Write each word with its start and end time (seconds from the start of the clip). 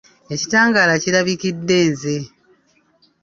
Ekitangaala 0.33 0.93
kirabikidde 1.03 1.77
nze. 1.91 2.15